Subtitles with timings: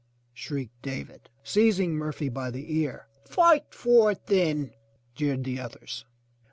[0.33, 3.05] ''shrieked David, seizing Murphy by the ear.
[3.29, 4.71] "Fight for it then!"
[5.13, 6.05] jeered the others.